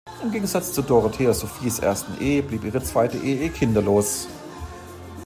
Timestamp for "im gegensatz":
0.23-0.73